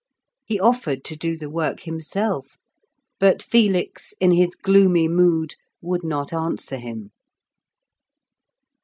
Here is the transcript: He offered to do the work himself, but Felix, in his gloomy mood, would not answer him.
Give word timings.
He 0.43 0.59
offered 0.59 1.03
to 1.03 1.15
do 1.15 1.37
the 1.37 1.47
work 1.47 1.81
himself, 1.81 2.57
but 3.19 3.43
Felix, 3.43 4.15
in 4.19 4.31
his 4.31 4.55
gloomy 4.55 5.07
mood, 5.07 5.53
would 5.79 6.03
not 6.03 6.33
answer 6.33 6.77
him. 6.77 7.11